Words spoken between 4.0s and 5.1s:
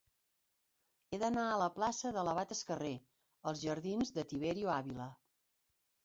de Tiberio Ávila.